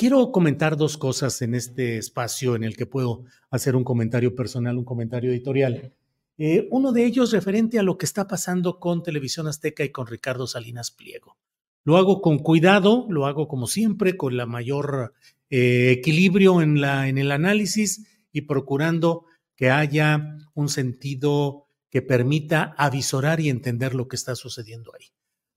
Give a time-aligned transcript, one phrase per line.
[0.00, 4.78] Quiero comentar dos cosas en este espacio en el que puedo hacer un comentario personal,
[4.78, 5.92] un comentario editorial.
[6.38, 10.06] Eh, uno de ellos referente a lo que está pasando con Televisión Azteca y con
[10.06, 11.36] Ricardo Salinas Pliego.
[11.84, 15.12] Lo hago con cuidado, lo hago como siempre, con la mayor
[15.50, 23.38] eh, equilibrio en, en el análisis y procurando que haya un sentido que permita avisorar
[23.40, 25.08] y entender lo que está sucediendo ahí.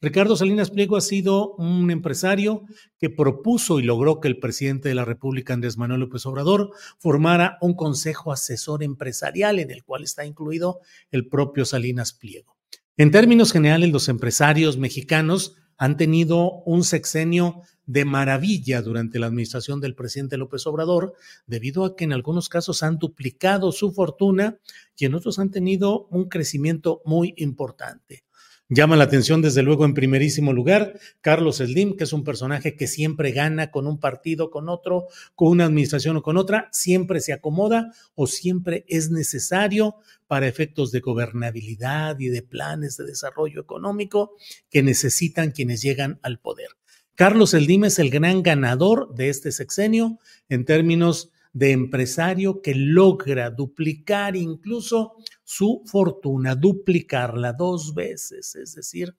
[0.04, 2.66] Ricardo Salinas Pliego ha sido un empresario
[3.00, 7.58] que propuso y logró que el presidente de la República, Andrés Manuel López Obrador, formara
[7.62, 12.58] un consejo asesor empresarial en el cual está incluido el propio Salinas Pliego.
[12.98, 19.80] En términos generales, los empresarios mexicanos han tenido un sexenio de maravilla durante la administración
[19.80, 21.14] del presidente López Obrador,
[21.48, 24.58] debido a que en algunos casos han duplicado su fortuna
[24.98, 28.26] y en otros han tenido un crecimiento muy importante.
[28.70, 32.88] Llama la atención, desde luego, en primerísimo lugar, Carlos Slim, que es un personaje que
[32.88, 37.34] siempre gana con un partido, con otro, con una administración o con otra, siempre se
[37.34, 39.98] acomoda o siempre es necesario
[40.28, 44.32] para efectos de gobernabilidad y de planes de desarrollo económico
[44.70, 46.70] que necesitan quienes llegan al poder.
[47.16, 53.52] Carlos Slim es el gran ganador de este sexenio en términos de empresario que logra
[53.52, 59.16] duplicar incluso su fortuna, duplicarla dos veces, es decir,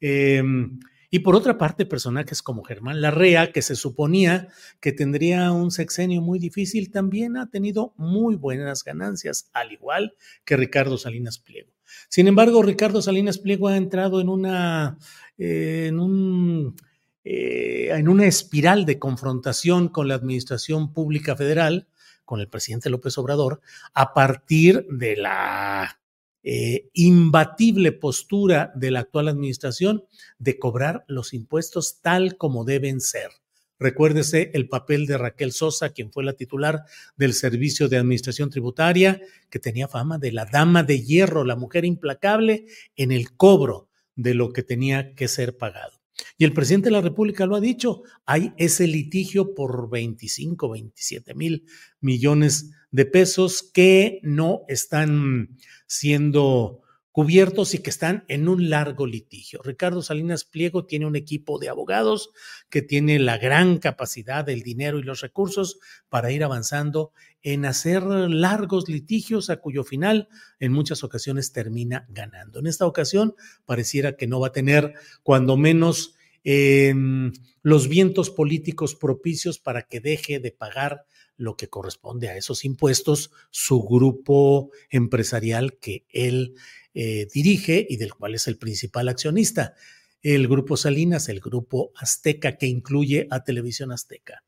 [0.00, 0.78] em,
[1.12, 4.46] y por otra parte, personajes como Germán Larrea, que se suponía
[4.80, 10.14] que tendría un sexenio muy difícil, también ha tenido muy buenas ganancias, al igual
[10.44, 11.72] que Ricardo Salinas Pliego.
[12.08, 14.98] Sin embargo, Ricardo Salinas Pliego ha entrado en una,
[15.36, 16.76] en un
[17.24, 21.88] eh, en una espiral de confrontación con la Administración Pública Federal,
[22.24, 23.60] con el presidente López Obrador,
[23.92, 26.00] a partir de la
[26.42, 30.04] eh, imbatible postura de la actual administración
[30.38, 33.30] de cobrar los impuestos tal como deben ser.
[33.78, 36.84] Recuérdese el papel de Raquel Sosa, quien fue la titular
[37.16, 41.84] del Servicio de Administración Tributaria, que tenía fama de la dama de hierro, la mujer
[41.84, 42.66] implacable
[42.96, 45.99] en el cobro de lo que tenía que ser pagado.
[46.38, 51.34] Y el presidente de la República lo ha dicho, hay ese litigio por 25, 27
[51.34, 51.64] mil
[52.00, 56.79] millones de pesos que no están siendo
[57.12, 59.60] cubiertos y que están en un largo litigio.
[59.62, 62.30] Ricardo Salinas Pliego tiene un equipo de abogados
[62.68, 65.78] que tiene la gran capacidad, el dinero y los recursos
[66.08, 67.12] para ir avanzando
[67.42, 70.28] en hacer largos litigios a cuyo final
[70.58, 72.60] en muchas ocasiones termina ganando.
[72.60, 73.34] En esta ocasión
[73.66, 77.32] pareciera que no va a tener cuando menos Em,
[77.62, 81.04] los vientos políticos propicios para que deje de pagar
[81.40, 86.54] lo que corresponde a esos impuestos su grupo empresarial que él
[86.92, 89.74] eh, dirige y del cual es el principal accionista.
[90.22, 94.44] El grupo Salinas, el grupo Azteca, que incluye a Televisión Azteca.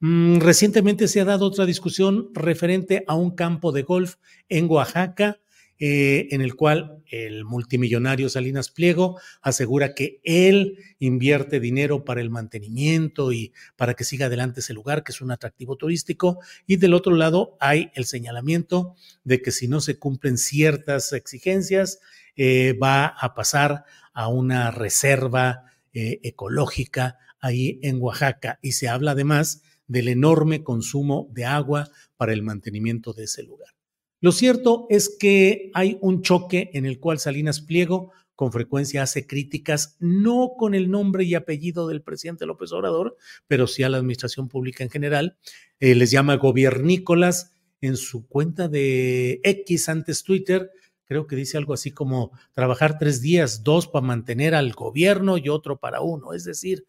[0.00, 4.16] Mm, recientemente se ha dado otra discusión referente a un campo de golf
[4.48, 5.41] en Oaxaca
[5.84, 12.30] eh, en el cual el multimillonario Salinas Pliego asegura que él invierte dinero para el
[12.30, 16.38] mantenimiento y para que siga adelante ese lugar, que es un atractivo turístico.
[16.68, 18.94] Y del otro lado hay el señalamiento
[19.24, 21.98] de que si no se cumplen ciertas exigencias,
[22.36, 23.82] eh, va a pasar
[24.12, 28.60] a una reserva eh, ecológica ahí en Oaxaca.
[28.62, 33.74] Y se habla además del enorme consumo de agua para el mantenimiento de ese lugar.
[34.22, 39.26] Lo cierto es que hay un choque en el cual Salinas Pliego con frecuencia hace
[39.26, 43.16] críticas, no con el nombre y apellido del presidente López Obrador,
[43.48, 45.38] pero sí a la administración pública en general.
[45.80, 50.70] Eh, les llama gobiernícolas en su cuenta de X antes Twitter.
[51.04, 55.48] Creo que dice algo así como trabajar tres días, dos para mantener al gobierno y
[55.48, 56.32] otro para uno.
[56.32, 56.86] Es decir,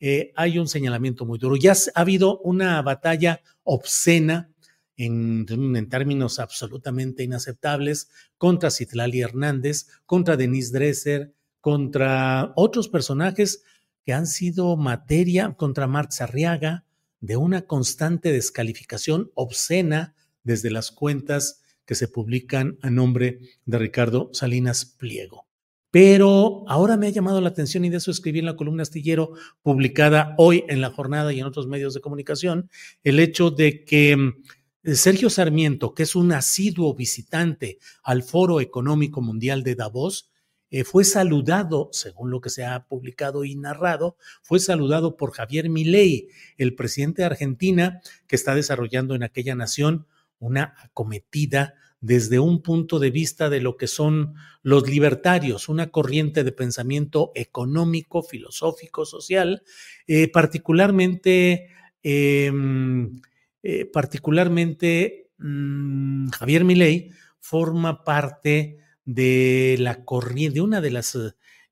[0.00, 1.56] eh, hay un señalamiento muy duro.
[1.56, 4.53] Ya ha habido una batalla obscena
[4.96, 8.08] en, términos absolutamente inaceptables
[8.38, 13.64] contra Citlali Hernández, contra Denise Dresser, contra otros personajes
[14.04, 16.84] que han sido materia, contra Marx Arriaga,
[17.20, 24.30] de una constante descalificación obscena desde las cuentas que se publican a nombre de Ricardo
[24.32, 25.46] Salinas Pliego.
[25.90, 29.30] Pero ahora me ha llamado la atención y de eso escribí en la columna astillero
[29.62, 32.68] publicada hoy en la jornada y en otros medios de comunicación,
[33.04, 34.42] el hecho de que mm,
[34.92, 40.30] Sergio Sarmiento, que es un asiduo visitante al Foro Económico Mundial de Davos,
[40.70, 45.70] eh, fue saludado, según lo que se ha publicado y narrado, fue saludado por Javier
[45.70, 46.28] Milei,
[46.58, 50.06] el presidente de Argentina, que está desarrollando en aquella nación
[50.38, 56.44] una acometida desde un punto de vista de lo que son los libertarios, una corriente
[56.44, 59.62] de pensamiento económico, filosófico, social,
[60.06, 61.68] eh, particularmente...
[62.02, 63.22] Em,
[63.66, 68.76] eh, particularmente mmm, Javier Milei forma parte
[69.06, 71.16] de la corriente, de una de las,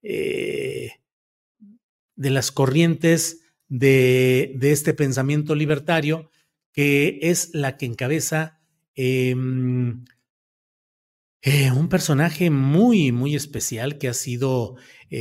[0.03, 0.93] eh,
[2.17, 6.31] de las corrientes de, de, este pensamiento libertario,
[6.73, 8.59] que es la que encabeza
[8.95, 10.07] eh, un
[11.91, 14.77] personaje muy, muy especial que ha sido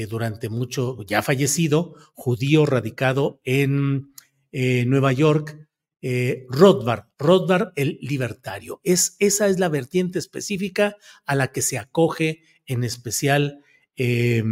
[0.09, 4.13] durante mucho, ya fallecido, judío radicado en
[4.53, 5.67] Nueva York,
[6.01, 8.81] eh, Rothbard, el libertario.
[8.83, 13.63] Es, esa es la vertiente específica a la que se acoge en especial
[13.95, 14.43] eh,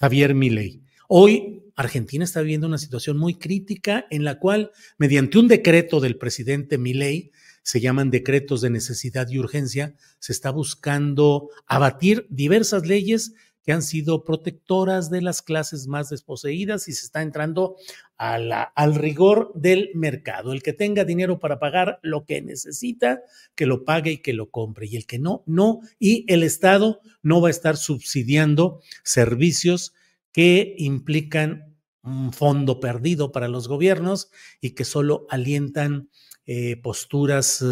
[0.00, 0.82] Javier Milei.
[1.08, 6.16] Hoy Argentina está viviendo una situación muy crítica en la cual, mediante un decreto del
[6.16, 7.30] presidente Milei,
[7.62, 13.82] se llaman decretos de necesidad y urgencia, se está buscando abatir diversas leyes que han
[13.82, 17.76] sido protectoras de las clases más desposeídas y se está entrando
[18.18, 20.52] al rigor del mercado.
[20.52, 23.22] El que tenga dinero para pagar lo que necesita,
[23.54, 24.86] que lo pague y que lo compre.
[24.86, 25.80] Y el que no, no.
[25.98, 29.94] Y el Estado no va a estar subsidiando servicios
[30.32, 34.30] que implican un fondo perdido para los gobiernos
[34.60, 36.08] y que solo alientan
[36.46, 37.64] eh, posturas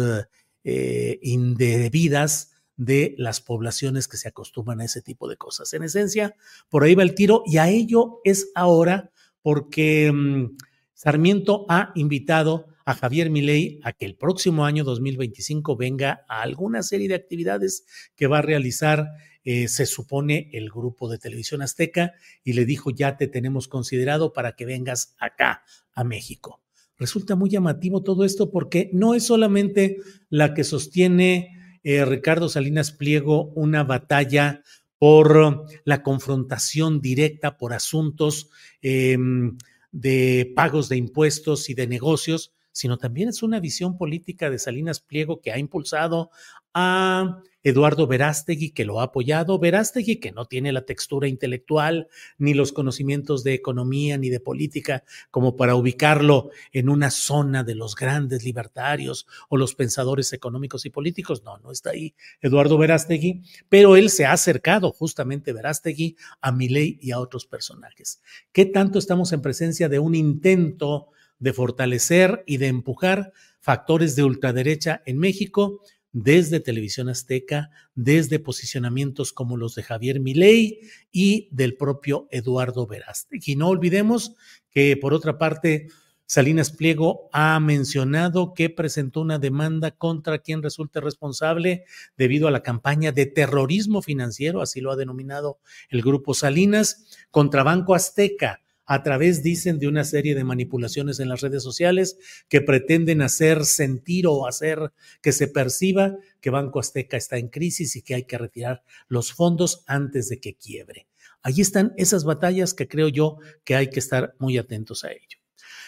[0.63, 5.73] eh, indebidas de las poblaciones que se acostumbran a ese tipo de cosas.
[5.73, 6.35] En esencia,
[6.69, 9.11] por ahí va el tiro y a ello es ahora
[9.45, 10.57] porque mm,
[10.95, 16.81] Sarmiento ha invitado a Javier Milei a que el próximo año 2025 venga a alguna
[16.81, 19.05] serie de actividades que va a realizar,
[19.43, 22.13] eh, se supone, el grupo de televisión azteca
[22.43, 25.63] y le dijo, ya te tenemos considerado para que vengas acá,
[25.93, 26.63] a México.
[26.97, 29.97] Resulta muy llamativo todo esto porque no es solamente
[30.31, 34.63] la que sostiene eh, Ricardo Salinas Pliego una batalla
[35.05, 38.49] por la confrontación directa por asuntos
[38.81, 39.55] em,
[39.91, 44.99] de pagos de impuestos y de negocios, sino también es una visión política de Salinas
[44.99, 46.29] Pliego que ha impulsado
[46.73, 52.53] a Eduardo Verástegui, que lo ha apoyado, Verástegui, que no tiene la textura intelectual, ni
[52.53, 57.95] los conocimientos de economía, ni de política, como para ubicarlo en una zona de los
[57.95, 61.43] grandes libertarios o los pensadores económicos y políticos.
[61.45, 66.99] No, no está ahí Eduardo Verástegui, pero él se ha acercado justamente Verástegui a Milei
[67.01, 68.21] y a otros personajes.
[68.51, 71.07] ¿Qué tanto estamos en presencia de un intento
[71.39, 75.81] de fortalecer y de empujar factores de ultraderecha en México?
[76.17, 80.79] desde Televisión Azteca, desde posicionamientos como los de Javier Milei
[81.11, 83.51] y del propio Eduardo Verástegui.
[83.51, 84.33] Y no olvidemos
[84.71, 85.89] que, por otra parte,
[86.25, 91.83] Salinas Pliego ha mencionado que presentó una demanda contra quien resulte responsable
[92.15, 97.63] debido a la campaña de terrorismo financiero, así lo ha denominado el grupo Salinas, contra
[97.63, 102.17] Banco Azteca a través, dicen, de una serie de manipulaciones en las redes sociales
[102.49, 107.95] que pretenden hacer sentir o hacer que se perciba que Banco Azteca está en crisis
[107.95, 111.07] y que hay que retirar los fondos antes de que quiebre.
[111.41, 115.39] Allí están esas batallas que creo yo que hay que estar muy atentos a ello.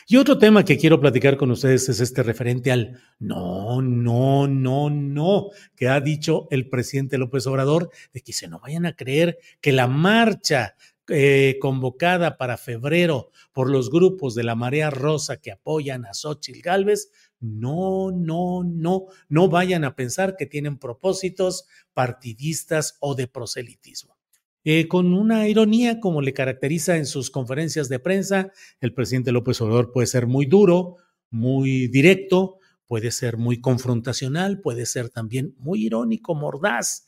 [0.10, 4.89] Y otro tema que quiero platicar con ustedes es este referente al no, no, no,
[4.89, 9.38] no, que ha dicho el presidente López Obrador, de que se no vayan a creer
[9.60, 10.75] que la marcha
[11.09, 16.61] eh, convocada para febrero por los grupos de la Marea Rosa que apoyan a Xochitl
[16.61, 17.09] Galvez,
[17.39, 24.17] no, no, no, no vayan a pensar que tienen propósitos partidistas o de proselitismo.
[24.63, 28.51] eh, con una ironía como le caracteriza en sus conferencias de prensa.
[28.81, 30.97] El presidente López Obrador puede ser muy duro,
[31.29, 37.07] muy directo, puede ser muy confrontacional, puede ser también muy irónico, mordaz,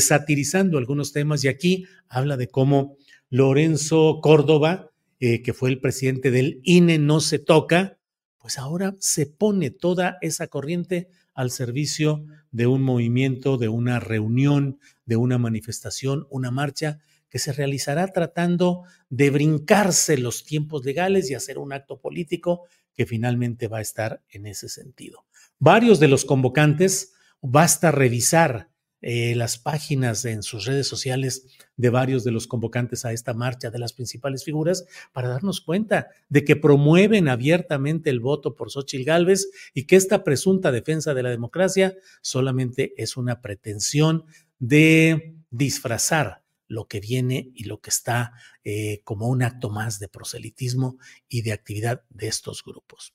[0.00, 1.44] satirizando algunos temas.
[1.44, 2.96] Y aquí habla de cómo
[3.28, 7.98] Lorenzo Córdoba, eh, que fue el presidente del INE, no se toca,
[8.38, 14.78] pues ahora se pone toda esa corriente al servicio de un movimiento, de una reunión,
[15.04, 21.34] de una manifestación, una marcha que se realizará tratando de brincarse los tiempos legales y
[21.34, 22.62] hacer un acto político
[22.94, 25.26] que finalmente va a estar en ese sentido.
[25.58, 28.70] Varios de los convocantes, basta revisar
[29.02, 33.70] eh, las páginas en sus redes sociales de varios de los convocantes a esta marcha
[33.70, 39.04] de las principales figuras para darnos cuenta de que promueven abiertamente el voto por Xochitl
[39.04, 44.24] Gálvez y que esta presunta defensa de la democracia solamente es una pretensión
[44.58, 48.32] de disfrazar lo que viene y lo que está
[48.64, 50.98] eh, como un acto más de proselitismo
[51.28, 53.14] y de actividad de estos grupos.